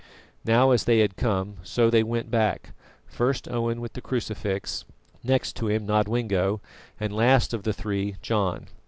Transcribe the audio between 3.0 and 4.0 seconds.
first Owen with